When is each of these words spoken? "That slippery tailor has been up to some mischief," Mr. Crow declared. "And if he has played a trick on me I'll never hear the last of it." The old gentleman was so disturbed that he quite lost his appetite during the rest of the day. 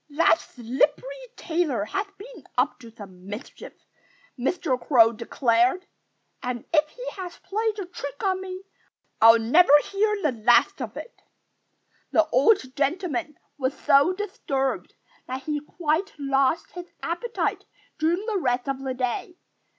"That 0.09 0.39
slippery 0.39 1.27
tailor 1.35 1.85
has 1.85 2.07
been 2.17 2.43
up 2.57 2.79
to 2.79 2.89
some 2.89 3.27
mischief," 3.27 3.73
Mr. 4.35 4.81
Crow 4.87 5.11
declared. 5.11 5.85
"And 6.41 6.65
if 6.73 6.89
he 6.89 7.07
has 7.21 7.37
played 7.43 7.77
a 7.77 7.85
trick 7.85 8.23
on 8.23 8.41
me 8.41 8.63
I'll 9.21 9.37
never 9.37 9.71
hear 9.83 10.19
the 10.23 10.31
last 10.31 10.81
of 10.81 10.97
it." 10.97 11.21
The 12.09 12.25
old 12.31 12.75
gentleman 12.75 13.37
was 13.59 13.77
so 13.77 14.11
disturbed 14.11 14.95
that 15.27 15.43
he 15.43 15.59
quite 15.59 16.13
lost 16.17 16.71
his 16.71 16.91
appetite 17.03 17.65
during 17.99 18.25
the 18.25 18.39
rest 18.39 18.67
of 18.67 18.81
the 18.81 18.95
day. 18.95 19.35